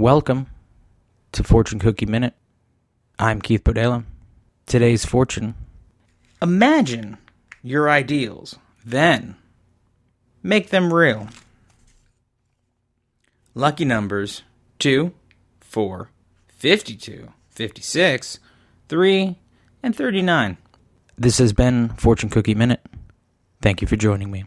[0.00, 0.46] Welcome
[1.32, 2.32] to Fortune Cookie Minute.
[3.18, 4.06] I'm Keith Bodela.
[4.64, 5.54] Today's fortune.
[6.40, 7.18] Imagine
[7.62, 9.36] your ideals, then
[10.42, 11.28] make them real.
[13.54, 14.40] Lucky numbers
[14.78, 15.12] 2,
[15.60, 16.10] 4,
[16.48, 18.38] 52, 56,
[18.88, 19.38] 3,
[19.82, 20.56] and 39.
[21.18, 22.80] This has been Fortune Cookie Minute.
[23.60, 24.46] Thank you for joining me.